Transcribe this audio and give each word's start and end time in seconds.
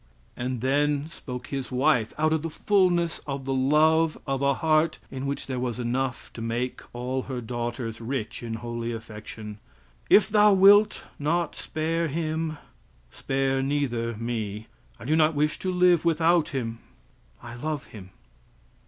And 0.35 0.61
then 0.61 1.09
spoke 1.11 1.49
his 1.49 1.71
wife, 1.71 2.11
out 2.17 2.33
of 2.33 2.41
the 2.41 2.49
fullness 2.49 3.19
of 3.27 3.45
the 3.45 3.53
love 3.53 4.17
of 4.25 4.41
a 4.41 4.55
heart 4.55 4.97
in 5.11 5.27
which 5.27 5.45
there 5.45 5.59
was 5.59 5.77
enough 5.79 6.33
to 6.33 6.41
make 6.41 6.81
all 6.91 7.21
her 7.21 7.39
daughters 7.39 8.01
rich 8.01 8.41
in 8.41 8.55
holy 8.55 8.91
affection, 8.93 9.59
"If 10.09 10.27
thou 10.27 10.53
wilt 10.53 11.03
not 11.19 11.55
spare 11.55 12.07
him, 12.07 12.57
spare 13.11 13.61
neither 13.61 14.15
me; 14.17 14.65
I 14.99 15.05
do 15.05 15.15
not 15.15 15.35
wish 15.35 15.59
to 15.59 15.71
live 15.71 16.03
without 16.03 16.49
him. 16.49 16.79
I 17.43 17.53
love 17.53 17.85
him." 17.93 18.09